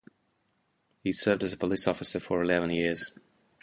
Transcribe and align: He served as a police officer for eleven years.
He 1.03 1.11
served 1.11 1.43
as 1.43 1.53
a 1.53 1.57
police 1.57 1.87
officer 1.87 2.19
for 2.19 2.41
eleven 2.41 2.71
years. 2.71 3.11